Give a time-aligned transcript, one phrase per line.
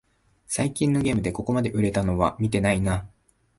[0.47, 3.07] 最近のゲームでここまで売れたのは見てないな